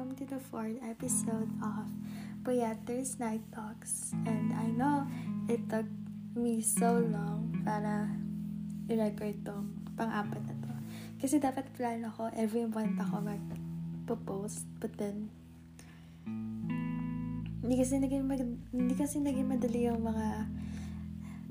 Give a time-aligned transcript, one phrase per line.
[0.00, 1.84] welcome to the fourth episode of
[2.40, 4.16] Poyaters Night Talks.
[4.24, 5.04] And I know
[5.44, 5.84] it took
[6.32, 8.08] me so long para
[8.88, 9.60] i-record to,
[10.00, 10.72] pang-apat na to.
[11.20, 15.28] Kasi dapat plan ako, every month ako mag-post, but then,
[17.60, 20.48] hindi kasi naging, mag- hindi kasi naging madali yung mga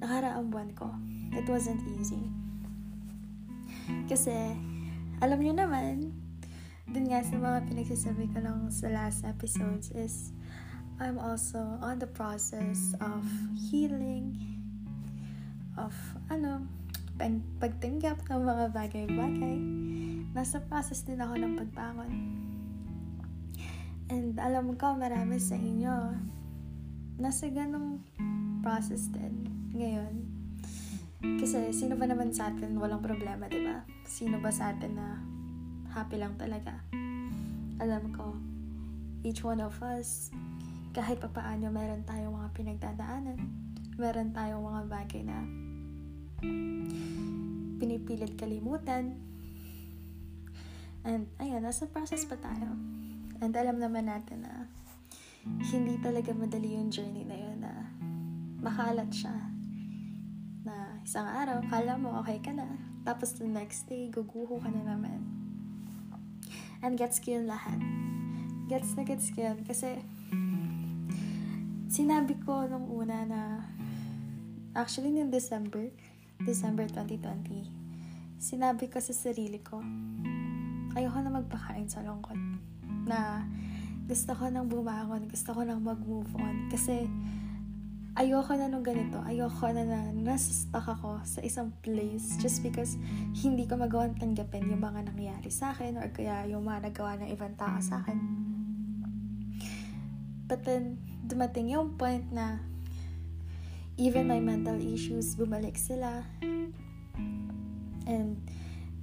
[0.02, 0.90] nakaraang buwan ko.
[1.38, 2.34] It wasn't easy.
[4.10, 4.34] Kasi,
[5.22, 6.18] alam niyo naman,
[6.90, 10.34] dun nga sa mga pinagsasabi ko lang sa last episodes is
[10.98, 13.24] I'm also on the process of
[13.56, 14.36] healing,
[15.78, 15.94] of
[16.34, 16.66] ano,
[17.16, 19.60] pag pagtanggap ng mga bagay-bagay.
[20.34, 22.14] Nasa process din ako ng pagbangon.
[24.10, 26.18] And alam ko, marami sa inyo,
[27.22, 28.02] nasa ganong
[28.66, 29.46] process din
[29.78, 30.26] ngayon.
[31.22, 33.86] Kasi sino ba naman sa atin walang problema, di ba?
[34.10, 35.39] Sino ba sa atin na
[35.94, 36.86] happy lang talaga.
[37.82, 38.36] Alam ko,
[39.26, 40.30] each one of us,
[40.94, 43.40] kahit papaano meron tayong mga pinagdadaanan,
[43.98, 45.38] meron tayong mga bagay na
[47.80, 49.18] pinipilit kalimutan.
[51.08, 52.76] And ayun, nasa process pa tayo.
[53.40, 54.68] And alam naman natin na
[55.72, 57.72] hindi talaga madali yung journey na yun na
[58.60, 59.36] makalat siya.
[60.68, 62.68] Na isang araw, kala mo okay ka na.
[63.08, 65.39] Tapos the next day, guguho ka na naman
[66.84, 67.80] and gets ko yun lahat.
[68.72, 69.60] Gets na gets ko yun.
[69.66, 70.00] Kasi,
[71.90, 73.42] sinabi ko nung una na,
[74.78, 75.92] actually, nung December,
[76.40, 77.68] December 2020,
[78.40, 79.84] sinabi ko sa sarili ko,
[80.96, 82.38] ayoko na magpakain sa lungkot.
[83.10, 83.44] Na,
[84.08, 86.72] gusto ko nang bumangon, gusto ko nang mag-move on.
[86.72, 87.06] Kasi,
[88.20, 89.24] ayoko na nung ganito.
[89.24, 93.00] Ayoko na na nasa-stuck ako sa isang place just because
[93.32, 97.32] hindi ko magawang tanggapin yung mga nangyayari sa akin or kaya yung mga nagawa ng
[97.32, 98.20] ibang tao sa akin.
[100.52, 102.60] But then, dumating yung point na
[103.96, 106.28] even my mental issues, bumalik sila.
[108.04, 108.44] And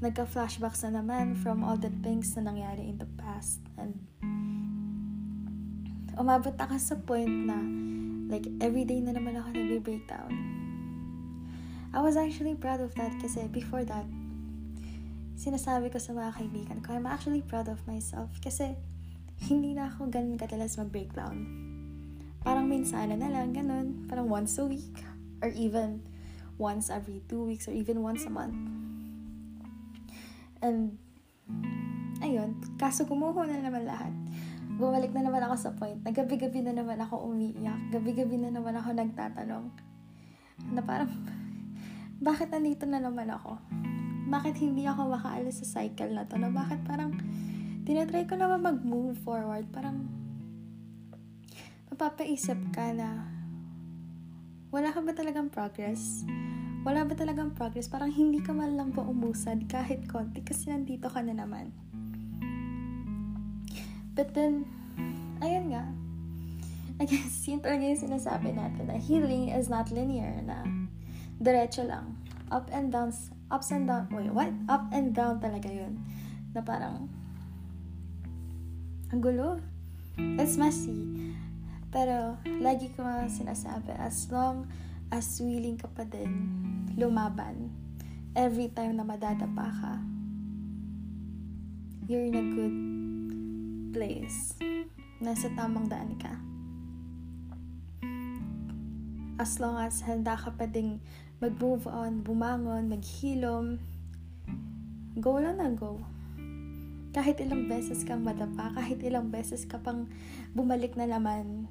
[0.04, 3.64] nagka-flashbacks na naman from all the things na nangyari in the past.
[3.80, 3.96] And
[6.16, 7.60] umabot ako sa point na
[8.26, 10.30] Like, everyday na naman ako nagbe-breakdown.
[11.94, 14.02] I was actually proud of that kasi before that,
[15.38, 18.74] sinasabi ko sa mga kaibigan ko, I'm actually proud of myself kasi
[19.46, 21.46] hindi na ako ganun kadalas mag-breakdown.
[22.42, 24.10] Parang minsan na lang, ganun.
[24.10, 25.06] Parang once a week
[25.38, 26.02] or even
[26.58, 28.58] once every two weeks or even once a month.
[30.66, 30.98] And,
[32.18, 34.10] ayun, kaso kumuho na naman lahat
[34.76, 37.80] bumalik na naman ako sa point na gabi-gabi na naman ako umiiyak.
[37.88, 39.72] Gabi-gabi na naman ako nagtatanong.
[40.76, 41.08] Na parang,
[42.20, 43.56] bakit nandito na naman ako?
[44.28, 46.36] Bakit hindi ako makaalis sa cycle na to?
[46.36, 47.16] Na bakit parang,
[47.88, 49.64] tinatry ko naman mag-move forward.
[49.72, 50.04] Parang,
[51.88, 53.24] mapapaisip ka na,
[54.68, 56.28] wala ka ba talagang progress?
[56.84, 57.88] Wala ba talagang progress?
[57.88, 61.72] Parang hindi ka man lang ba umusad kahit konti kasi nandito ka na naman.
[64.16, 64.64] But then,
[65.44, 65.84] ayun nga.
[66.96, 70.64] I guess, yun talaga yung sinasabi natin na healing is not linear, na
[71.36, 72.16] diretso lang.
[72.48, 73.12] Up and down,
[73.52, 74.48] ups and down, wait, what?
[74.72, 76.00] Up and down talaga yun.
[76.56, 77.12] Na parang,
[79.12, 79.60] ang gulo.
[80.16, 81.36] It's messy.
[81.92, 84.64] Pero, lagi ko sinasabi, as long
[85.12, 86.32] as willing ka pa din
[86.96, 87.68] lumaban,
[88.32, 89.94] every time na madadapa ka,
[92.08, 93.05] you're in a good
[93.96, 94.52] place.
[95.24, 96.36] Nasa tamang daan ka.
[99.40, 101.00] As long as handa ka pa ding
[101.40, 103.80] mag-move on, bumangon, maghilom,
[105.16, 105.96] go lang na go.
[107.16, 110.12] Kahit ilang beses kang madapa, kahit ilang beses ka pang
[110.52, 111.64] bumalik na naman,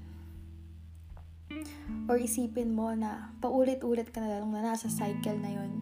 [2.09, 5.78] or isipin mo na paulit-ulit ka na lang na nasa cycle na yun,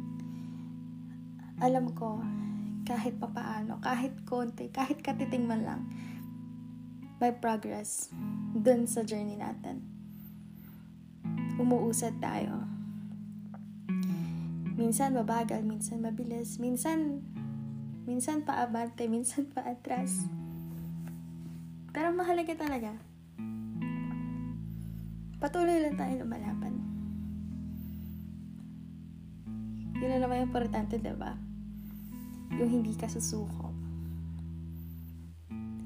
[1.64, 2.20] alam ko,
[2.84, 5.82] kahit papaano, kahit konti, kahit katiting man lang,
[7.24, 8.12] may progress
[8.52, 9.80] dun sa journey natin.
[11.56, 12.68] Umuusad tayo.
[14.76, 17.24] Minsan mabagal, minsan mabilis, minsan
[18.04, 20.28] minsan paabante, minsan paatras.
[21.96, 22.92] Pero mahalaga talaga.
[25.40, 26.76] Patuloy lang tayo lumalaban.
[29.96, 31.40] Yun na naman yung importante, diba?
[32.60, 33.73] Yung hindi ka susuko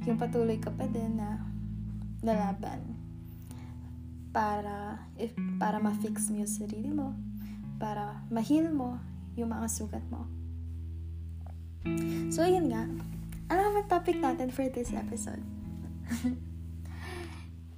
[0.08, 1.44] yung patuloy ka pa din na
[2.24, 2.82] lalaban
[4.32, 7.14] para if para ma-fix mo yung sarili mo
[7.78, 8.98] para ma-heal mo
[9.36, 10.26] yung mga sugat mo
[12.34, 12.88] so yun nga
[13.48, 15.44] ano naman topic natin for this episode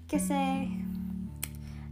[0.09, 0.65] Kasi,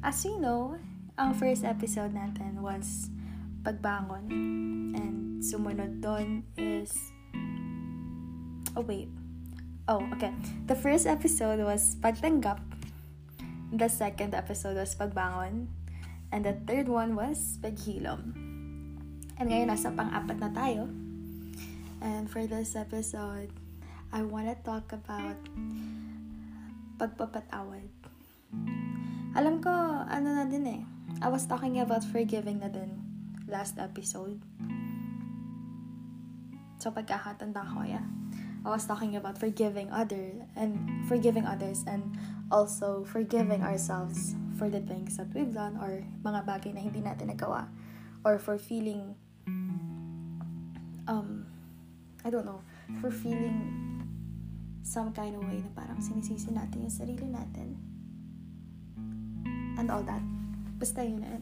[0.02, 0.74] as you know,
[1.22, 3.14] ang first episode natin was
[3.62, 4.26] pagbangon.
[4.98, 6.90] And sumunod doon is...
[8.74, 9.14] Oh, wait.
[9.88, 10.36] Oh, okay.
[10.68, 12.60] The first episode was pagtanggap.
[13.72, 15.72] The second episode was pagbangon.
[16.28, 18.36] And the third one was paghilom.
[19.40, 20.92] And ngayon, nasa pang-apat na tayo.
[22.04, 23.48] And for this episode,
[24.12, 25.40] I wanna talk about
[27.00, 27.88] pagpapatawad.
[29.40, 29.72] Alam ko,
[30.04, 30.84] ano na din eh.
[31.24, 32.92] I was talking about forgiving na din
[33.48, 34.44] last episode.
[36.84, 38.04] So, pagkakatanda ko, yeah.
[38.68, 40.76] I was talking about forgiving others and
[41.08, 42.04] forgiving others and
[42.52, 47.32] also forgiving ourselves for the things that we've done or mga bagay na hindi natin
[47.32, 47.72] nagawa
[48.28, 49.16] or for feeling
[51.08, 51.48] um
[52.28, 52.60] I don't know,
[53.00, 53.56] for feeling
[54.84, 57.80] some kind of way na parang sinisisi natin yung sarili natin.
[59.80, 60.20] And all that.
[60.76, 61.40] Basta yun na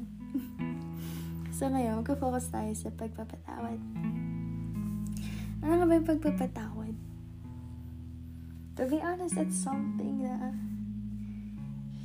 [1.57, 3.81] so ngayon, mag-focus tayo sa pagpapatawad.
[5.65, 7.14] Ano nga ba yung pagpapatawad?
[8.75, 10.51] To be honest, it's something na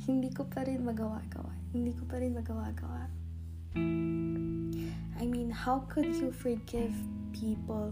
[0.07, 1.51] hindi ko pa rin magawa-gawa.
[1.75, 3.11] Hindi ko pa rin magawa-gawa.
[5.19, 6.95] I mean, how could you forgive
[7.35, 7.91] people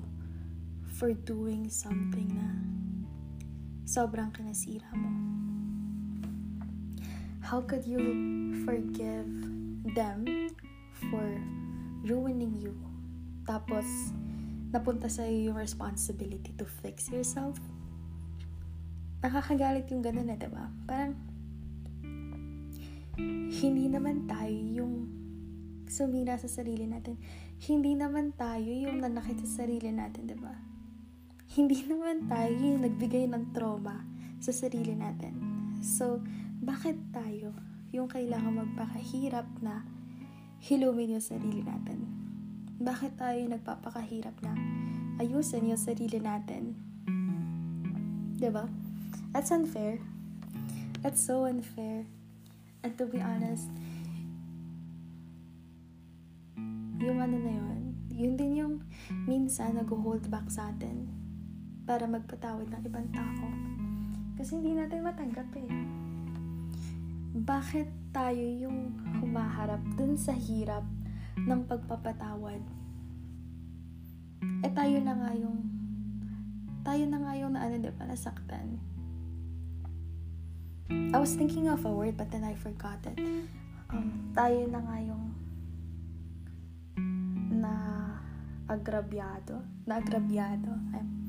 [0.95, 2.47] for doing something na
[3.83, 5.11] sobrang kinasira mo?
[7.43, 7.99] How could you
[8.63, 9.27] forgive
[9.91, 10.23] them
[11.11, 11.27] for
[12.07, 12.79] ruining you?
[13.43, 14.15] Tapos,
[14.71, 17.59] napunta sa iyo yung responsibility to fix yourself?
[19.19, 20.71] Nakakagalit yung ganun eh, diba?
[20.87, 21.13] Parang,
[23.59, 24.93] hindi naman tayo yung
[25.91, 27.19] sumira sa sarili natin.
[27.59, 30.69] Hindi naman tayo yung nanakit sa sarili natin, di ba?
[31.57, 34.05] hindi naman tayo yung nagbigay ng trauma
[34.37, 35.33] sa sarili natin.
[35.81, 36.21] So,
[36.61, 37.55] bakit tayo
[37.89, 39.81] yung kailangan magpakahirap na
[40.61, 42.05] hilumin yung sarili natin?
[42.79, 44.53] Bakit tayo nagpapakahirap na
[45.19, 46.77] ayusin yung sarili natin?
[48.39, 48.71] ba?
[49.29, 50.01] That's unfair.
[51.05, 52.09] That's so unfair.
[52.81, 53.69] And to be honest,
[56.99, 57.79] yung ano na yun,
[58.11, 58.75] yun din yung
[59.23, 61.07] minsan nag-hold back sa atin
[61.87, 63.45] para magpatawad ng ibang tao.
[64.35, 65.71] Kasi hindi natin matanggap eh.
[67.39, 70.83] Bakit tayo yung humaharap dun sa hirap
[71.37, 72.61] ng pagpapatawad?
[74.65, 75.57] Eh tayo na nga yung
[76.83, 78.79] tayo na nga yung na ano diba, nasaktan.
[80.89, 83.17] I was thinking of a word but then I forgot it.
[83.89, 85.23] Um, tayo na nga yung
[87.49, 87.73] na
[88.69, 89.61] agrabyado.
[89.85, 90.69] Na agrabyado.
[90.93, 91.19] I'm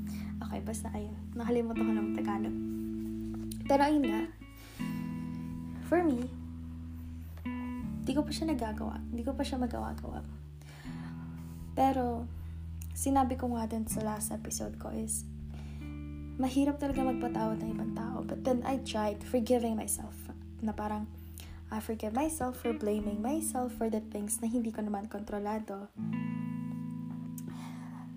[0.41, 1.15] Okay, basta ayun.
[1.37, 2.57] Nakalimutan ko ng Tagalog.
[3.69, 4.23] Pero ayun nga.
[5.87, 6.27] For me,
[8.03, 8.99] di ko pa siya nagagawa.
[9.15, 10.27] Di ko pa siya magawa-gawa.
[11.79, 12.27] Pero,
[12.97, 15.23] sinabi ko nga din sa last episode ko is,
[16.40, 18.25] mahirap talaga magpatawad ng ibang tao.
[18.25, 20.16] But then I tried forgiving myself.
[20.64, 21.04] Na parang,
[21.69, 25.92] I forgive myself for blaming myself for the things na hindi ko naman kontrolado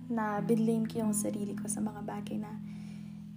[0.08, 2.52] na binlame ko yung sarili ko sa mga bagay na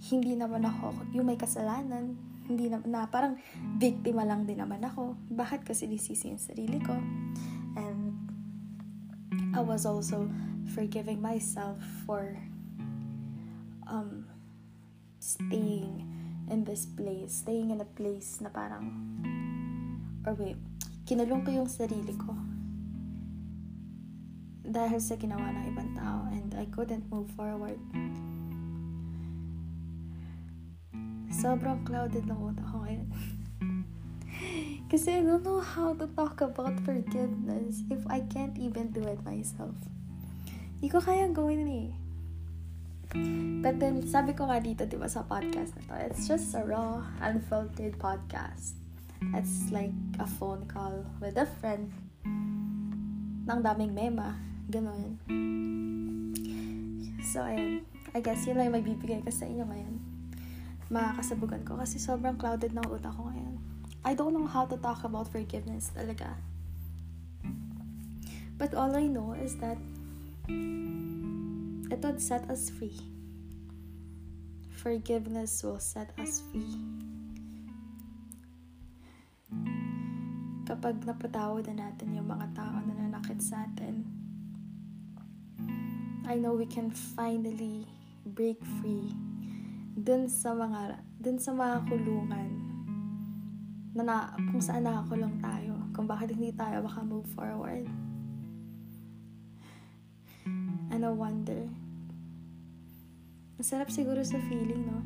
[0.07, 2.15] hindi naman ako yung may kasalanan.
[2.47, 3.35] Hindi na, na parang
[3.75, 5.19] biktima lang din naman ako.
[5.31, 6.95] Bakit kasi disisi yung sarili ko?
[7.75, 8.15] And
[9.51, 10.31] I was also
[10.71, 12.37] forgiving myself for
[13.89, 14.26] um,
[15.27, 16.07] staying
[16.47, 17.43] in this place.
[17.43, 18.95] Staying in a place na parang
[20.23, 20.55] or wait,
[21.03, 22.31] kinulong ko yung sarili ko
[24.67, 27.79] dahil sa ginawa ng ibang tao and I couldn't move forward.
[31.31, 33.07] Sobrang clouded ng utak ko ngayon.
[34.91, 39.19] Kasi I don't know how to talk about forgiveness if I can't even do it
[39.23, 39.75] myself.
[40.79, 42.06] Hindi ko kayang gawin eh.
[43.57, 46.61] But then, sabi ko nga dito, di ba, sa podcast na to, it's just a
[46.61, 48.77] raw, unfiltered podcast.
[49.33, 51.89] It's like a phone call with a friend
[53.47, 54.37] ng daming mema
[54.69, 55.17] Ganon.
[57.23, 57.87] So, ayun.
[58.13, 59.95] I guess yun lang yung magbibigay ko sa inyo ngayon.
[60.93, 63.57] Makakasabugan ko kasi sobrang clouded ng utak ko ngayon.
[64.03, 66.37] I don't know how to talk about forgiveness talaga.
[68.59, 69.81] But all I know is that
[71.89, 73.16] it would set us free.
[74.87, 76.79] Forgiveness will set us free.
[80.63, 84.07] Kapag napatawad na natin yung mga tao na nanakit sa atin,
[86.23, 87.83] I know we can finally
[88.31, 89.11] break free
[89.99, 92.49] dun sa mga dun sa mga kulungan
[93.91, 97.83] na, na kung saan nakakulong tayo kung bakit hindi tayo baka move forward
[100.95, 101.67] and I wonder
[103.57, 105.01] masarap siguro sa feeling no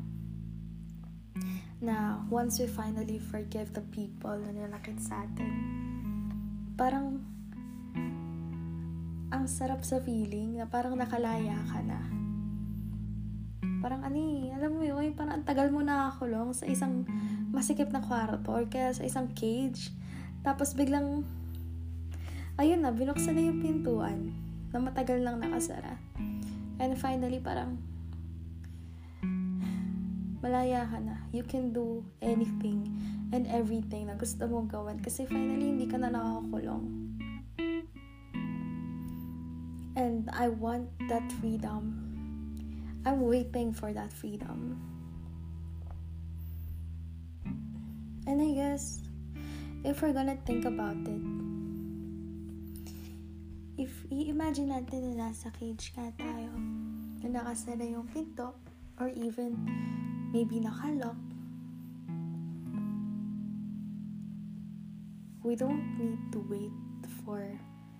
[1.82, 5.52] na once we finally forgive the people na nilakit sa atin
[6.78, 7.20] parang
[9.32, 12.22] ang sarap sa feeling na parang nakalaya ka na
[13.82, 17.02] Parang eh, alam mo yun, parang ang tagal mo nakakulong sa isang
[17.50, 19.90] masikip na kwarto or kaya sa isang cage.
[20.46, 21.26] Tapos biglang,
[22.62, 24.30] ayun na, binuksan na yung pintuan
[24.70, 25.98] na matagal lang nakasara.
[26.78, 27.82] And finally, parang,
[30.42, 31.16] malaya ka na.
[31.30, 32.90] You can do anything
[33.30, 37.14] and everything na gusto mong gawin kasi finally hindi ka na nakakulong.
[39.96, 42.12] And I want that freedom
[43.04, 44.78] I'm waiting for that freedom.
[48.26, 49.02] And I guess,
[49.82, 51.22] if we're gonna think about it,
[53.74, 56.54] if i-imagine natin na nasa cage ka tayo,
[57.26, 58.54] na nakasara yung pinto,
[59.02, 59.58] or even
[60.32, 61.20] maybe nakalock,
[65.44, 66.72] we don't need to wait
[67.22, 67.44] for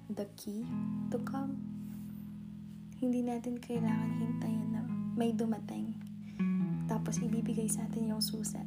[0.08, 0.64] the key
[1.12, 1.60] to come.
[2.96, 5.92] Hindi natin kailangan hintayin na may dumating.
[6.88, 8.64] Tapos ibibigay sa atin yung susi.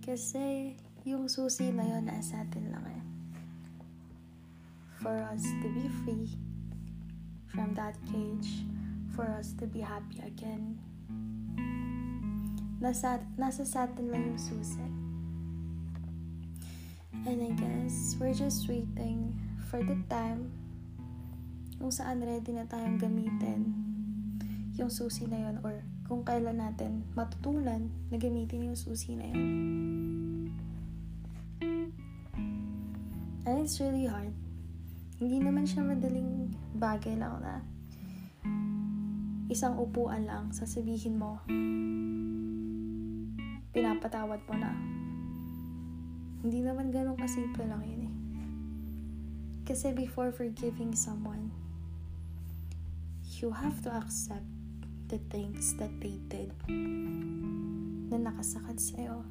[0.00, 0.72] Kasi
[1.04, 3.02] yung susi na yun nasa atin lang eh.
[5.04, 6.32] For us to be free
[7.52, 8.64] from that cage.
[9.12, 10.93] For us to be happy again.
[12.84, 14.84] Nasa, nasa sa atin lang yung susi.
[17.24, 19.32] And I guess we're just waiting
[19.72, 20.52] for the time
[21.80, 23.72] kung saan ready na tayong gamitin
[24.76, 29.48] yung susi na yun or kung kailan natin matutunan na gamitin yung susi na yun.
[33.48, 34.36] And it's really hard.
[35.16, 37.64] Hindi naman siya madaling bagay lang na
[39.48, 41.40] isang upuan lang, sasabihin mo,
[43.74, 44.70] pinapatawad mo na.
[46.46, 48.14] Hindi naman ganun kasimple lang yun eh.
[49.66, 51.50] Kasi before forgiving someone,
[53.42, 54.46] you have to accept
[55.10, 56.54] the things that they did
[58.08, 59.26] na nakasakad sa'yo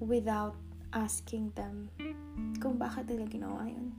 [0.00, 0.56] without
[0.96, 1.92] asking them
[2.56, 3.92] kung bakit nila ginawa yun.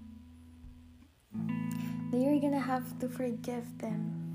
[2.09, 4.26] That you're gonna have to forgive them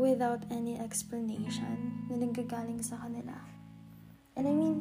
[0.00, 3.36] without any explanation na nanggagaling sa kanila.
[4.36, 4.76] And I mean,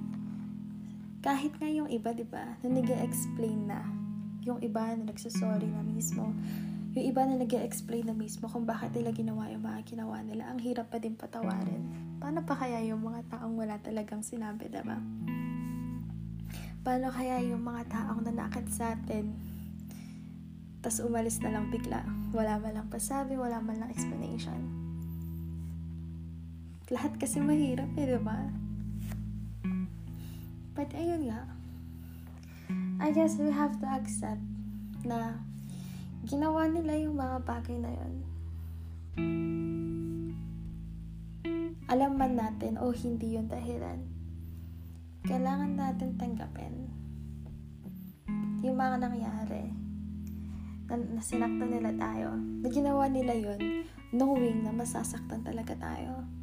[1.21, 3.83] kahit nga yung iba, di ba, na nag-explain na,
[4.41, 6.33] yung iba na nagsasorry na mismo,
[6.91, 10.51] yung iba na nag explain na mismo kung bakit nila ginawa yung mga ginawa nila,
[10.51, 11.87] ang hirap pa din patawarin.
[12.19, 14.99] Paano pa kaya yung mga taong wala talagang sinabi, diba?
[16.81, 19.31] Paano kaya yung mga taong nanakit sa atin,
[20.81, 22.01] tas umalis na lang bigla,
[22.33, 24.80] wala man lang pasabi, wala man lang explanation.
[26.91, 28.51] Lahat kasi mahirap eh, diba?
[30.75, 31.47] But ayun nga,
[32.99, 34.43] I guess we have to accept
[35.07, 35.39] na
[36.27, 38.13] ginawa nila yung mga bagay na yun.
[41.87, 44.03] Alam man natin o oh, hindi yung dahilan.
[45.23, 46.91] Kailangan natin tanggapin
[48.67, 49.71] yung mga nangyari
[50.91, 52.35] na, na sinaktan nila tayo.
[52.35, 56.40] Na ginawa nila yun knowing na masasaktan talaga tayo.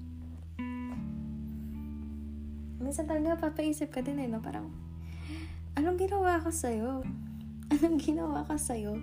[2.78, 4.38] Minsan talaga papaisip ka din eh, no?
[4.38, 4.70] Parang,
[5.74, 7.02] anong ginawa ko sa'yo?
[7.74, 8.96] Anong ginawa ko sa'yo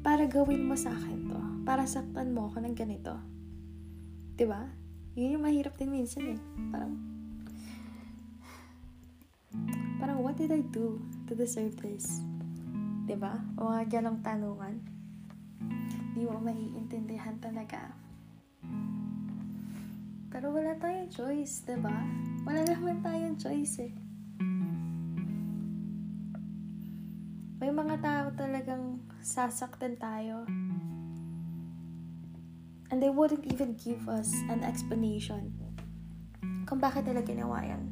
[0.00, 1.40] para gawin mo sa akin to.
[1.68, 3.14] Para saktan mo ako ng ganito.
[3.14, 3.22] ba?
[4.34, 4.62] Diba?
[5.20, 6.40] Yun yung mahirap din minsan eh.
[6.72, 6.96] Parang,
[10.00, 10.96] parang what did I do
[11.28, 12.24] to deserve this?
[12.24, 13.04] ba?
[13.04, 13.34] Diba?
[13.60, 14.80] O mga ganong tanungan.
[16.16, 17.92] Di mo maiintindihan talaga.
[20.30, 21.74] Pero wala tayong choice, ba?
[21.74, 21.96] Diba?
[22.46, 23.92] Wala naman tayong choice eh.
[27.60, 30.46] May mga tao talagang sasaktan tayo.
[32.88, 35.54] And they wouldn't even give us an explanation
[36.70, 37.82] kung bakit nila ginawa yan.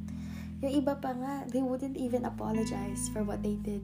[0.62, 3.82] Yung iba pa nga, they wouldn't even apologize for what they did.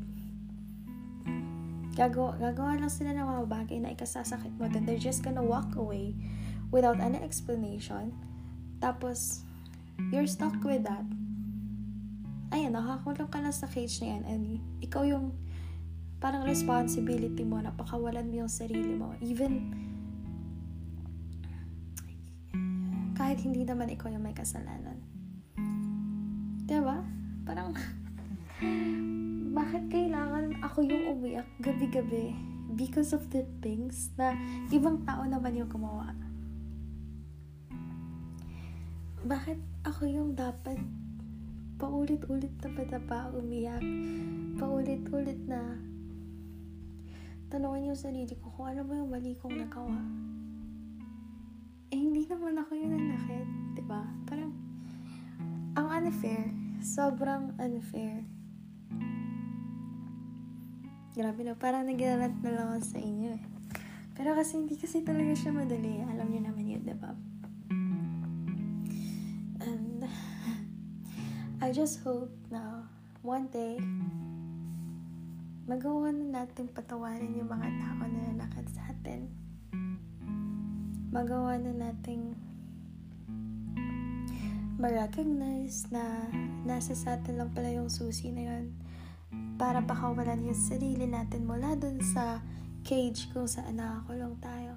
[1.98, 4.70] Gagawa, gagawa lang sila ng mga bagay na ikasasakit mo.
[4.70, 6.14] Then they're just gonna walk away
[6.70, 8.14] without any explanation.
[8.84, 9.40] Tapos,
[10.12, 11.08] you're stuck with that.
[12.52, 14.44] Ayan, nakakulong ka na sa cage na yan and
[14.84, 15.32] ikaw yung
[16.20, 19.16] parang responsibility mo na pakawalan mo yung sarili mo.
[19.24, 19.72] Even,
[23.16, 25.00] kahit hindi naman ikaw yung may kasalanan.
[26.68, 27.00] Diba?
[27.48, 27.72] Parang,
[29.64, 32.36] bakit kailangan ako yung umiyak gabi-gabi
[32.76, 34.36] because of the things na
[34.68, 36.12] ibang tao naman yung gumawa?
[39.24, 39.56] Bakit
[39.88, 40.76] ako yung dapat
[41.80, 43.80] paulit-ulit na patapa umiyak?
[44.60, 45.80] Paulit-ulit na
[47.48, 49.96] tanongin yung sarili ko kung ano ba yung mali kong nagawa.
[51.88, 53.48] Eh, hindi naman ako yung nanakit.
[53.48, 54.02] ba diba?
[54.28, 54.52] Parang,
[55.80, 56.52] ang unfair.
[56.84, 58.28] Sobrang unfair.
[61.16, 63.44] Grabe na, parang nag-rant na lang ako sa inyo eh.
[64.20, 66.04] Pero kasi hindi kasi talaga siya madali.
[66.12, 67.33] Alam niyo naman yun, diba?
[71.74, 72.86] Just hope na
[73.26, 73.74] one day,
[75.66, 79.26] magawa na natin patawarin yung mga tao na nanakit sa atin.
[81.10, 82.38] Magawa na nating
[84.78, 86.30] ma-recognize na
[86.62, 88.70] nasa sa atin lang pala yung susi na yun
[89.58, 92.38] para pakawalan yung sarili natin mula dun sa
[92.86, 94.73] cage kung saan nakakulong tayo.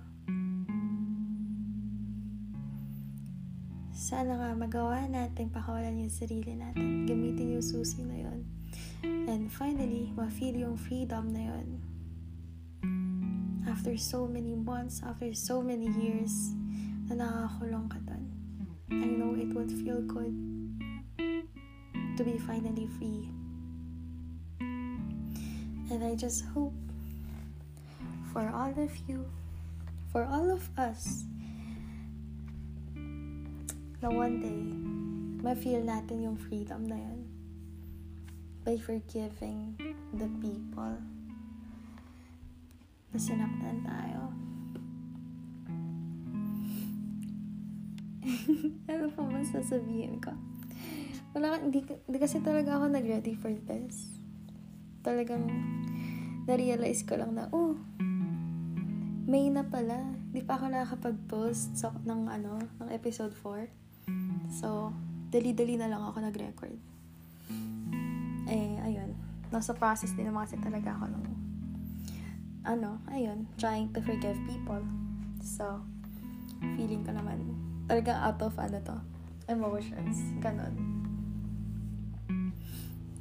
[4.07, 7.03] Sana nga magawa natin pakawalan yung sarili natin.
[7.03, 8.47] Gamitin yung susi na yun
[9.03, 11.67] And finally, ma-feel yung freedom na yun.
[13.67, 16.55] After so many months, after so many years,
[17.11, 18.23] na nakakulong ka dun.
[18.87, 20.31] I know it would feel good
[22.15, 23.27] to be finally free.
[25.91, 26.75] And I just hope
[28.31, 29.27] for all of you,
[30.11, 31.27] for all of us,
[33.97, 34.61] na one day,
[35.41, 37.25] ma-feel natin yung freedom na yun
[38.61, 39.73] by forgiving
[40.13, 41.01] the people
[43.09, 44.29] na sinaktan tayo.
[48.91, 50.35] ano pa ba sasabihin ko?
[51.33, 54.19] Wala, hindi, hindi kasi talaga ako nag-ready for this.
[55.01, 55.49] Talagang
[56.45, 57.73] na-realize ko lang na, oh,
[59.27, 60.07] May na pala.
[60.31, 63.86] Di pa ako nakakapag-post so, ng, ano, ng episode 4.
[64.51, 64.91] So,
[65.29, 66.97] dali-dali na lang ako nag-record
[68.47, 69.11] eh, ayun,
[69.51, 71.25] nasa process din naman kasi talaga ako ng,
[72.63, 74.83] ano, ayun, trying to forgive people.
[75.43, 75.83] So,
[76.79, 77.43] feeling ko naman,
[77.91, 78.97] talaga out of, ano to,
[79.51, 80.75] emotions, ganon.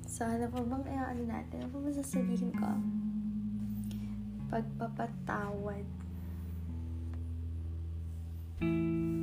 [0.07, 1.67] So, ano pa bang ano natin?
[1.67, 2.71] Ano pa ba sasabihin ko?
[4.49, 5.85] Pagpapatawad.
[8.63, 9.16] Hmm.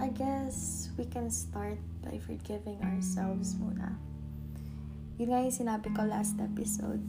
[0.00, 3.94] I guess we can start by forgiving ourselves muna.
[5.20, 7.04] Yun nga yung sinabi ko last episode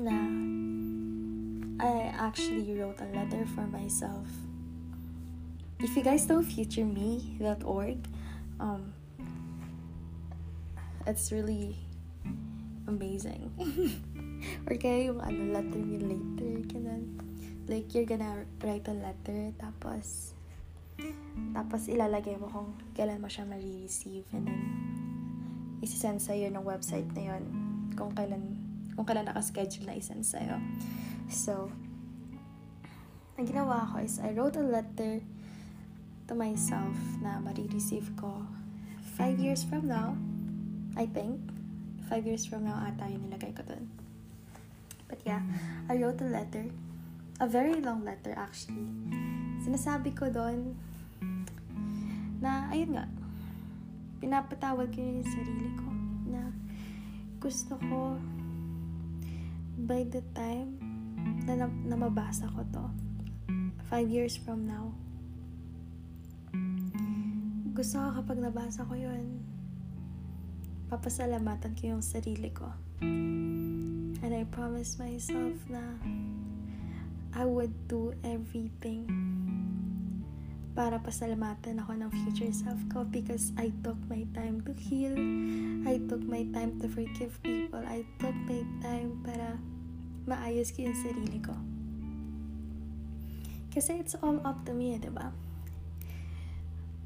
[0.00, 0.16] na
[1.80, 4.26] I actually wrote a letter for myself.
[5.80, 7.98] If you guys know futureme.org,
[8.60, 8.92] um,
[11.06, 11.76] it's really
[12.88, 13.52] amazing.
[14.68, 17.19] or kaya yung ano, letter me later, ganun.
[17.70, 20.34] Like, you're gonna write a letter, tapos
[21.54, 24.62] tapos ilalagay mo kung kailan mo siya ma-receive and then
[25.80, 27.42] isi-send sa'yo ng website na yon
[27.96, 28.58] kung kailan
[28.92, 30.60] kung kailan naka-schedule na isend sa'yo.
[31.32, 31.72] So,
[33.40, 35.24] ang ginawa ko is I wrote a letter
[36.28, 38.44] to myself na ma-receive ko
[39.16, 40.18] 5 years from now.
[40.98, 41.38] I think.
[42.10, 43.88] 5 years from now ata yung nilagay ko dun.
[45.06, 45.40] But yeah,
[45.86, 46.68] I wrote a letter.
[47.40, 48.84] A very long letter actually.
[49.64, 50.76] Sinasabi ko doon
[52.40, 53.08] na, ayun nga,
[54.20, 55.88] pinapatawad ko yung sarili ko
[56.28, 56.52] na
[57.40, 58.20] gusto ko
[59.88, 60.76] by the time
[61.48, 62.84] na, na, na mabasa ko to,
[63.88, 64.92] five years from now,
[67.72, 69.40] gusto ko kapag nabasa ko yun,
[70.92, 72.68] papasalamatan ko yung sarili ko.
[73.00, 75.80] And I promised myself na
[77.34, 79.06] I would do everything
[80.74, 85.14] para pasalamatan ako ng future self ko because I took my time to heal.
[85.84, 87.82] I took my time to forgive people.
[87.82, 89.58] I took my time para
[90.24, 91.54] maayos ko yung sarili ko.
[93.70, 95.30] Kasi it's all up to me, di ba?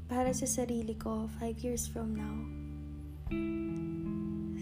[0.09, 2.37] Para sa sarili ko, five years from now,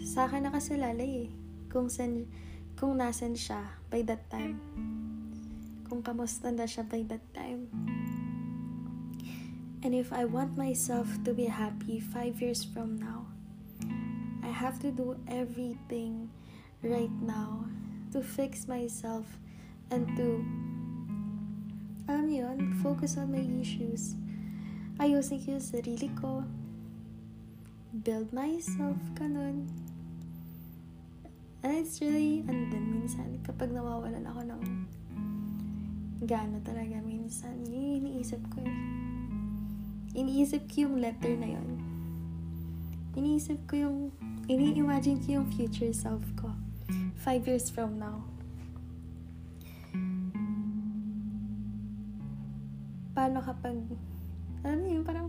[0.04, 1.30] sa akin nakasalalay eh.
[1.72, 2.28] Kung, san,
[2.76, 4.60] kung nasan siya by that time.
[5.94, 7.70] Kung kamusta na siya by that time.
[9.86, 13.30] And if I want myself to be happy five years from now,
[14.42, 16.34] I have to do everything
[16.82, 17.70] right now
[18.10, 19.38] to fix myself
[19.94, 20.42] and to
[22.10, 24.18] alam niyo yun, focus on my issues.
[24.98, 26.42] Ayusin ko yung sarili ko.
[28.02, 29.70] Build myself, ganun.
[31.62, 34.62] And it's really, and then minsan, kapag nawawalan ako ng
[36.24, 38.76] gana talaga, minsan, yun iniisip ko eh.
[40.16, 41.68] Iniisip ko yung letter na yun.
[43.12, 43.98] Iniisip ko yung,
[44.48, 46.48] ini-imagine ko yung future self ko.
[47.20, 48.24] Five years from now.
[53.12, 53.76] Paano kapag,
[54.64, 55.28] alam niyo parang,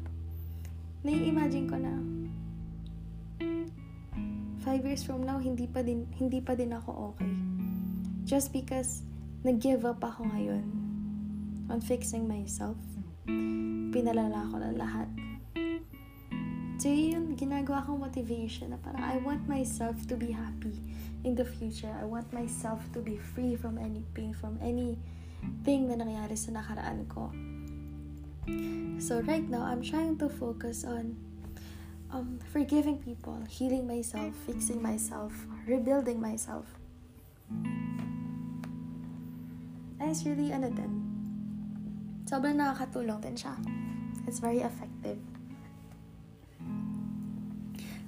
[1.03, 1.93] nai-imagine ko na,
[4.63, 7.31] five years from now, hindi pa din, hindi pa din ako okay.
[8.25, 9.05] Just because,
[9.45, 10.85] nag-give up ako ngayon
[11.69, 12.78] on fixing myself.
[13.91, 15.10] Pinalala ko na lahat.
[16.75, 20.75] So, yun, ginagawa kong motivation na parang I want myself to be happy
[21.23, 21.89] in the future.
[21.89, 24.99] I want myself to be free from any pain, from any
[25.63, 27.32] thing na nangyari sa nakaraan ko.
[29.01, 31.17] So, right now, I'm trying to focus on
[32.12, 35.34] um, forgiving people, healing myself, fixing myself,
[35.65, 36.67] rebuilding myself.
[39.97, 41.04] And it's really, ano din,
[42.25, 43.53] sobrang nakakatulong din siya.
[44.25, 45.21] It's very effective.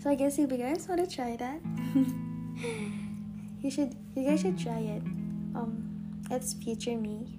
[0.01, 1.61] So I guess if you guys want to try that,
[3.61, 5.03] you should, you guys should try it.
[5.53, 5.85] Um,
[6.29, 7.31] it's futureme.org.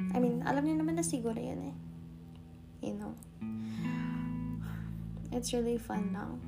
[0.00, 1.76] I mean, alam niyo naman na siguro yan eh.
[2.80, 3.12] You know.
[5.32, 6.40] It's really fun now.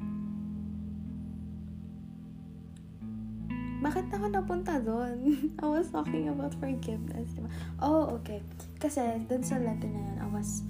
[3.83, 5.18] Bakit ako napunta doon?
[5.62, 7.35] I was talking about forgiveness.
[7.35, 7.51] Diba?
[7.83, 8.38] Oh, okay.
[8.79, 10.62] Kasi dun sa letter na yan, I was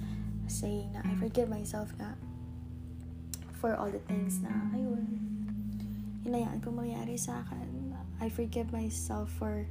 [0.49, 2.17] saying na I forgive myself nga
[3.61, 5.07] for all the things na, ayun,
[6.25, 7.95] hinayaan ko mangyari sa akin.
[8.19, 9.69] I forgive myself for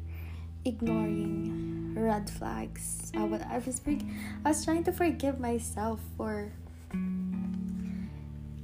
[0.64, 3.12] ignoring red flags.
[3.12, 6.52] I was, I was, I was trying to forgive myself for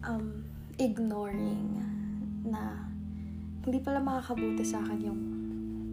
[0.06, 0.44] um,
[0.78, 1.82] ignoring
[2.46, 2.87] na
[3.68, 5.20] hindi pala makakabuti sa akin yung,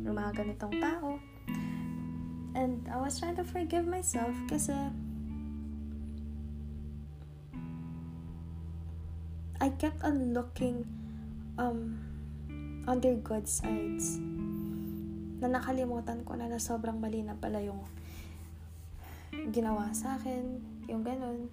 [0.07, 1.19] mga ganitong tao.
[2.55, 4.71] And I was trying to forgive myself kasi
[9.59, 10.87] I kept on looking
[11.59, 11.99] um,
[12.87, 14.23] on their good sides
[15.43, 17.83] na nakalimutan ko na na sobrang mali na pala yung
[19.51, 21.51] ginawa sa akin, yung ganun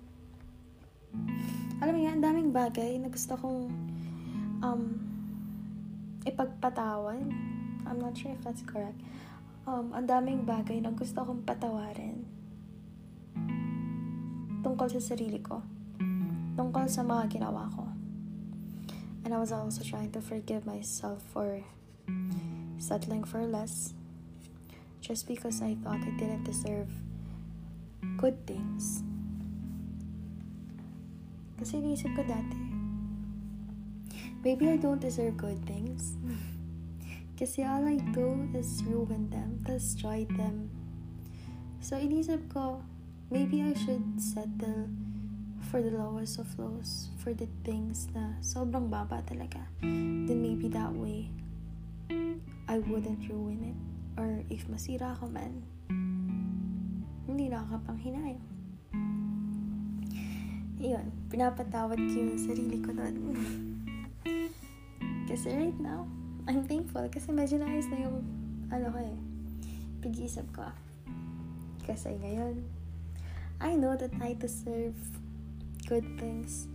[1.83, 3.67] alam mo yan, daming bagay na gusto kong
[4.63, 5.12] um,
[6.25, 7.31] ipagpatawan.
[7.87, 8.99] I'm not sure if that's correct.
[9.67, 12.27] Um, ang daming bagay na gusto kong patawarin
[14.63, 15.61] tungkol sa sarili ko.
[16.55, 17.85] Tungkol sa mga ginawa ko.
[19.27, 21.63] And I was also trying to forgive myself for
[22.79, 23.95] settling for less
[25.03, 26.91] just because I thought I didn't deserve
[28.19, 29.03] good things.
[31.59, 32.72] Kasi iniisip ko dati,
[34.45, 36.19] maybe I don't deserve good things.
[37.39, 40.71] Kasi all I do is ruin them, destroy them.
[41.83, 42.83] So iniisip ko,
[43.31, 44.87] maybe I should settle
[45.71, 49.65] for the lowest of lows, for the things na sobrang baba talaga.
[49.83, 51.33] Then maybe that way,
[52.71, 53.79] I wouldn't ruin it.
[54.21, 55.65] Or if masira ako man,
[57.27, 58.53] hindi na ako pang hinayang
[60.83, 63.15] yun, pinapatawad ko yung sarili ko doon.
[65.33, 66.05] kasi right now,
[66.45, 68.21] I'm thankful kasi medyo naayos na yung,
[68.69, 69.17] ano ko eh,
[70.05, 70.69] pag-iisip ko.
[71.89, 72.61] Kasi ngayon,
[73.65, 74.93] I know that I deserve
[75.89, 76.69] good things.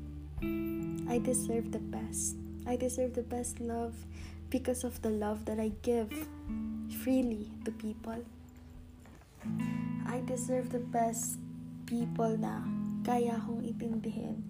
[1.06, 2.42] I deserve the best.
[2.66, 3.94] I deserve the best love
[4.50, 6.10] because of the love that I give
[7.06, 8.26] freely to people.
[10.10, 11.38] I deserve the best
[11.86, 12.66] people na
[13.06, 14.42] kaya akong itindihin.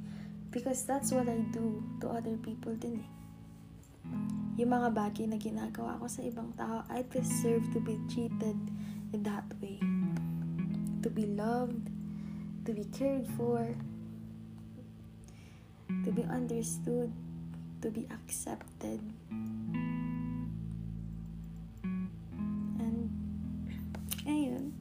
[0.48, 3.17] Because that's what I do to other people din eh.
[4.58, 8.58] Yung mga bagay na ginagawa ko sa ibang tao, I deserve to be treated
[9.14, 9.78] in that way.
[11.06, 11.94] To be loved,
[12.66, 13.70] to be cared for,
[16.02, 17.14] to be understood,
[17.86, 18.98] to be accepted.
[22.82, 23.14] And,
[24.26, 24.74] ayun.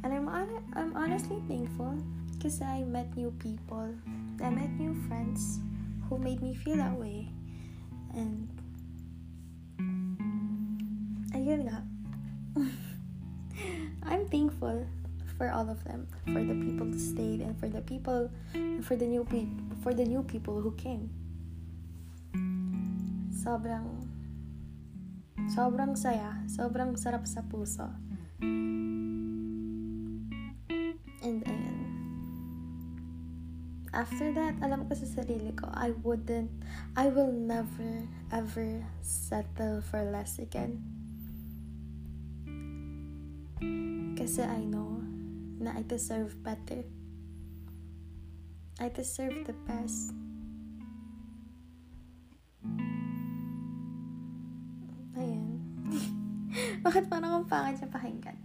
[0.00, 2.00] And I'm, on- I'm honestly thankful
[2.32, 3.92] because I met new people.
[4.40, 5.60] I met new friends
[6.10, 7.06] who made me feel that mm.
[7.06, 7.30] way.
[8.12, 8.50] And,
[11.30, 11.86] ayun nga.
[14.02, 14.84] I'm thankful
[15.38, 18.28] for all of them, for the people who stayed and for the people
[18.82, 21.08] for the new people for the new people who came.
[23.30, 24.10] Sobrang
[25.50, 26.46] Sobrang saya.
[26.46, 27.90] Sobrang sarap sa puso.
[28.38, 28.69] Mm.
[33.90, 36.54] After that, alam ko sa sarili ko, I wouldn't,
[36.94, 40.78] I will never, ever settle for less again.
[44.14, 45.02] Kasi I know
[45.58, 46.86] na I deserve better.
[48.78, 50.14] I deserve the best.
[55.18, 55.58] Ayan.
[56.86, 58.38] Bakit parang ang pangit siya pakinggan?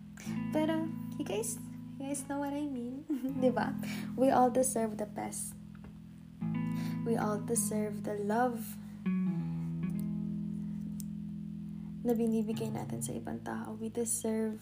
[0.49, 0.89] Pero,
[1.21, 1.61] you guys,
[1.99, 3.07] you guys know what I mean?
[3.41, 3.71] di ba?
[4.19, 5.55] We all deserve the best.
[7.07, 8.59] We all deserve the love
[12.05, 13.79] na binibigay natin sa ibang tao.
[13.79, 14.59] We deserve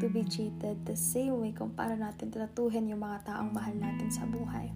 [0.00, 4.08] to be treated the same way kung paano natin tratuhin yung mga taong mahal natin
[4.08, 4.72] sa buhay.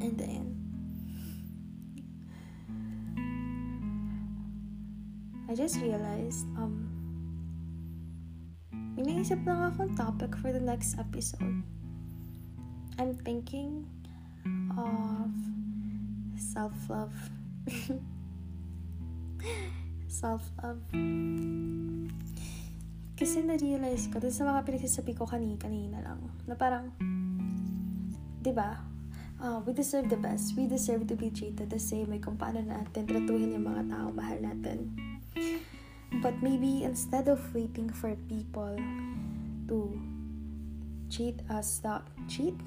[0.00, 0.56] And then,
[5.44, 6.99] I just realized, um,
[9.00, 11.64] iniisip lang akong topic for the next episode.
[13.00, 13.88] I'm thinking
[14.76, 15.32] of
[16.36, 17.16] self-love.
[20.20, 20.84] self-love.
[23.16, 26.92] Kasi na-realize ko, dun sa mga pinagsasabi ko kanina, kanina lang, na parang,
[28.44, 28.84] di ba,
[29.40, 30.52] uh, we deserve the best.
[30.60, 34.12] We deserve to be treated the same way kung paano natin tratuhin yung mga tao
[34.12, 34.92] mahal natin.
[36.18, 38.74] But maybe instead of waiting for people
[39.70, 39.78] to
[41.06, 42.58] cheat us, stop, cheat?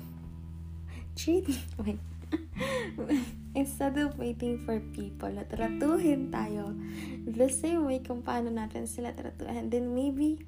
[1.19, 1.45] Cheat?
[1.83, 1.99] Wait.
[3.55, 6.73] instead of waiting for people na tratuhin tayo
[7.29, 10.41] the same way kung paano natin sila tratuhin, then maybe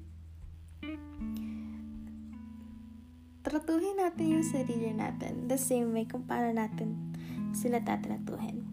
[3.46, 7.14] tratuhin natin yung sarili natin the same way kung paano natin
[7.54, 8.66] sila tatratuhin.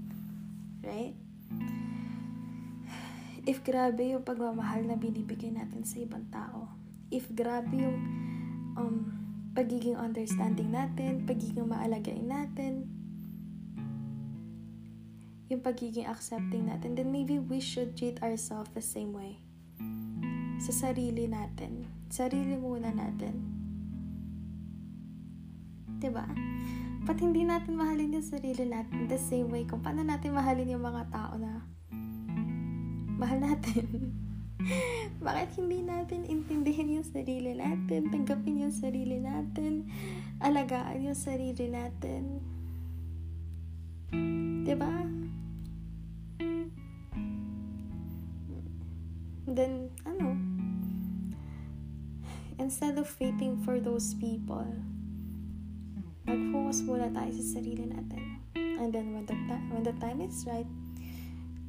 [0.81, 1.15] Right?
[3.43, 6.71] If grabe yung pagmamahal na binibigay natin sa ibang tao,
[7.11, 7.99] if grabe yung
[8.79, 9.11] um,
[9.51, 12.87] pagiging understanding natin, pagiging maalagain natin,
[15.51, 19.43] yung pagiging accepting natin, then maybe we should treat ourselves the same way.
[20.63, 21.83] Sa sarili natin.
[22.07, 23.43] Sarili muna natin.
[25.99, 25.99] ba?
[25.99, 26.25] Diba?
[27.03, 30.87] Ba't hindi natin mahalin yung sarili natin the same way kung paano natin mahalin yung
[30.87, 31.72] mga tao na
[33.17, 34.13] mahal natin?
[35.25, 39.87] Bakit hindi natin intindihin yung sarili natin, tanggapin yung sarili natin,
[40.39, 42.39] alagaan yung sarili natin?
[44.63, 44.93] Diba?
[49.43, 50.33] Then, ano?
[52.57, 54.65] Instead of waiting for those people,
[56.23, 58.39] mag-focus muna tayo sa sarili natin.
[58.55, 60.69] And then, when the, ta- when the time is right,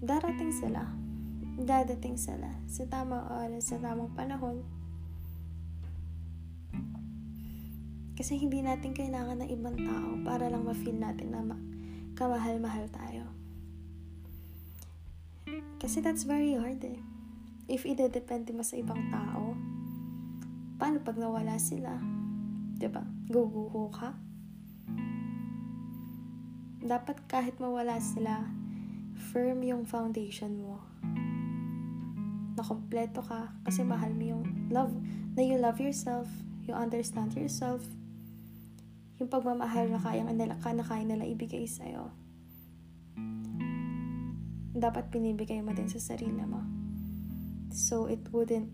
[0.01, 1.04] darating sila.
[1.55, 4.67] Dadating sila sa tamang oras, sa tamang panahon.
[8.15, 11.65] Kasi hindi natin kailangan ng ibang tao para lang ma-feel natin na ma-
[12.15, 13.27] kamahal-mahal tayo.
[15.83, 16.99] Kasi that's very hard eh.
[17.67, 19.59] If idedepende mo sa ibang tao,
[20.79, 21.97] paano pag nawala sila?
[21.97, 22.79] ba?
[22.79, 23.03] Diba?
[23.31, 24.15] Guguho ka?
[26.85, 28.45] Dapat kahit mawala sila,
[29.33, 30.94] firm yung foundation mo.
[32.55, 34.95] Na kompleto ka kasi mahal mo yung love,
[35.35, 36.31] na you love yourself,
[36.65, 37.83] you understand yourself,
[39.19, 42.11] yung pagmamahal na kayang nila, na kaya nila ibigay sa'yo.
[44.75, 46.63] Dapat pinibigay mo din sa sarili mo.
[47.71, 48.71] So, it wouldn't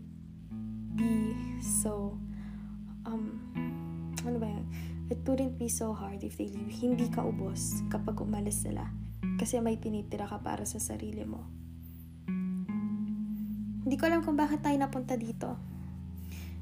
[0.97, 2.17] be so,
[3.05, 3.41] um,
[4.25, 4.65] ano ba yan?
[5.11, 6.73] It wouldn't be so hard if they leave.
[6.73, 8.89] Hindi ka ubos kapag umalis sila.
[9.41, 11.49] Kasi may tinitira ka para sa sarili mo.
[13.91, 15.59] Hindi ko alam kung bakit tayo napunta dito.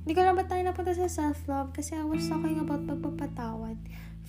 [0.00, 3.76] Hindi ko alam ba't tayo napunta sa self-love kasi I was talking about pagpapatawad.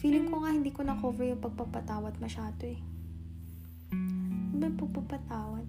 [0.04, 2.76] Feeling ko nga hindi ko na-cover yung pagpapatawad masyado eh.
[3.96, 5.64] Ano ba yung pagpapatawad?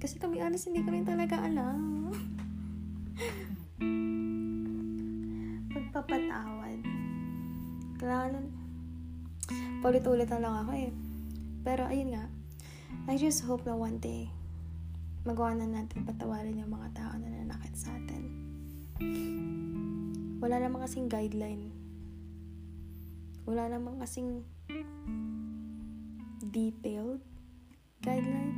[0.00, 2.16] Kasi kami honest, hindi kami talaga alam.
[5.76, 6.80] pagpapatawad
[8.00, 8.48] kailangan
[9.84, 10.90] paulit-ulit na lang ako eh.
[11.60, 12.24] Pero ayun nga,
[13.04, 14.32] I just hope na one day,
[15.20, 18.24] magawa na natin patawarin yung mga tao na nanakit sa atin.
[20.40, 21.68] Wala namang kasing guideline.
[23.44, 24.40] Wala namang kasing
[26.48, 27.20] detailed
[28.00, 28.56] guideline.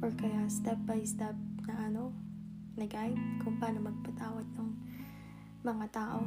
[0.00, 1.36] Or kaya step by step
[1.68, 2.16] na ano,
[2.80, 4.70] na guide kung paano magpatawad ng
[5.64, 6.24] mga tao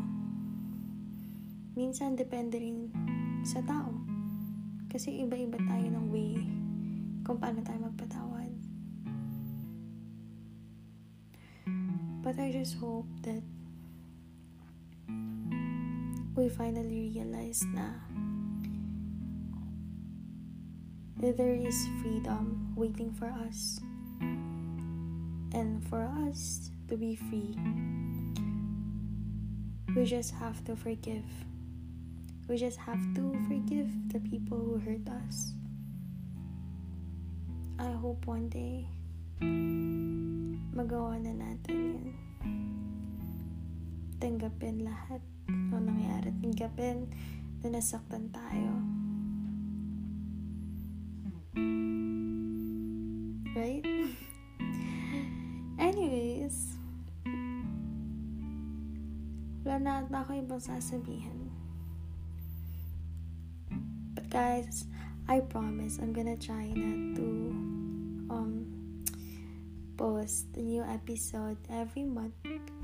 [1.79, 2.91] minsan depende rin
[3.47, 3.95] sa tao.
[4.91, 6.58] Kasi iba-iba tayo ng way
[7.29, 8.49] kung paano tayo magpatawad.
[12.25, 13.45] But I just hope that
[16.33, 18.01] we finally realize na
[21.21, 23.77] there is freedom waiting for us.
[25.53, 27.53] And for us to be free
[29.93, 31.29] we just have to forgive.
[32.49, 35.58] We just have to forgive the people who hurt us
[37.79, 38.83] I hope one day
[40.75, 42.11] magawa na natin yun.
[44.19, 46.27] Tanggapin lahat ng nangyari.
[46.43, 47.07] Tanggapin
[47.63, 48.83] na nasaktan tayo.
[53.55, 53.87] Right?
[55.79, 56.75] Anyways
[59.63, 61.47] wala na ata ako ibang sasabihin.
[64.11, 64.83] But guys
[65.31, 67.68] I promise I'm gonna try not to
[69.99, 72.31] post a new episode every month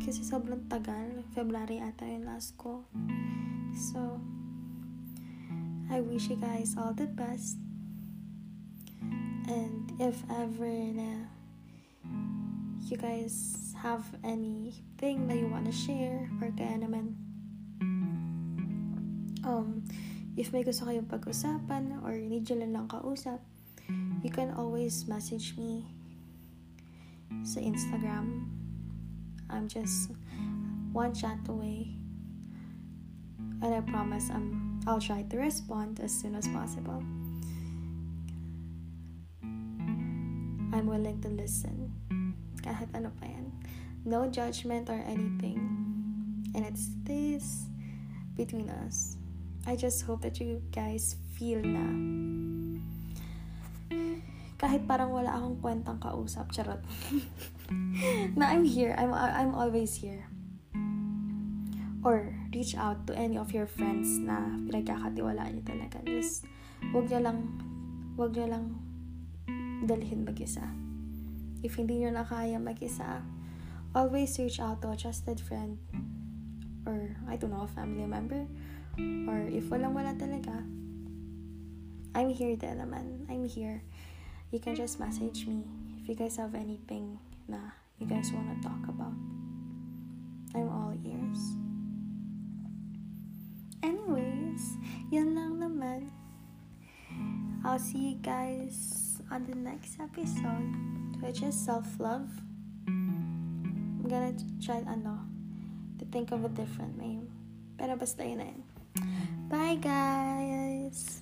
[0.04, 2.84] kasi sobrang tagal February ata yung last ko.
[3.72, 4.20] So
[5.88, 7.56] I wish you guys all the best.
[9.48, 11.32] And if ever na
[12.84, 17.16] you guys have anything that you want to share or kaya naman
[19.48, 19.82] um
[20.36, 23.40] if may gusto kayong pag-usapan or need nyo lang kausap
[24.22, 25.86] you can always message me
[27.44, 28.50] sa Instagram.
[29.50, 30.12] I'm just
[30.92, 31.96] one chat away.
[33.62, 37.04] And I promise I'm, I'll try to respond as soon as possible.
[40.76, 41.94] I'm willing to listen.
[42.62, 43.48] Kahit ano pa yan.
[44.04, 45.58] No judgment or anything.
[46.54, 47.72] And it's this
[48.36, 49.16] between us.
[49.66, 51.90] I just hope that you guys feel na
[54.56, 56.80] kahit parang wala akong kwentang kausap, charot.
[58.40, 60.32] na I'm here, I'm, I'm always here.
[62.06, 65.98] Or reach out to any of your friends na pinagkakatiwalaan niyo talaga.
[66.06, 66.48] Just,
[66.94, 67.40] wag niyo lang,
[68.16, 68.66] wag niyo lang
[69.84, 70.64] dalhin mag-isa.
[71.66, 73.26] If hindi niyo na kaya mag-isa,
[73.92, 75.82] always reach out to a trusted friend
[76.86, 78.46] or, I don't know, a family member.
[79.28, 80.64] Or if walang wala talaga,
[82.16, 83.28] I'm here din naman.
[83.28, 83.84] I'm here
[84.56, 85.68] you can just message me
[86.00, 87.20] if you guys have anything
[87.52, 87.60] na
[88.00, 89.12] you guys want to talk about.
[90.56, 91.60] I'm all ears.
[93.84, 94.80] Anyways,
[95.12, 96.08] yun lang naman.
[97.68, 100.72] I'll see you guys on the next episode,
[101.20, 102.32] which is self-love.
[102.88, 105.20] I'm gonna try, ano,
[106.00, 107.28] to think of a different name.
[107.76, 108.64] Pero basta yun na yun.
[109.52, 111.20] Bye, guys!